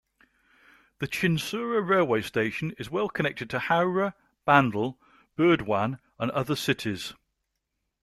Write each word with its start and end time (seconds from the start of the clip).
The 0.97 1.07
Chinsurah 1.07 1.87
railway 1.87 2.23
station 2.23 2.73
is 2.79 2.89
well 2.89 3.07
connected 3.07 3.51
to 3.51 3.59
Howrah, 3.59 4.15
Bandel, 4.47 4.97
Burdwan, 5.37 5.99
and 6.17 6.31
other 6.31 6.55
cities. 6.55 7.13